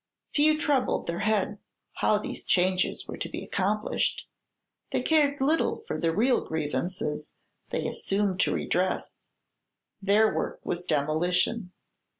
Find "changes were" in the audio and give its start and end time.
2.43-3.17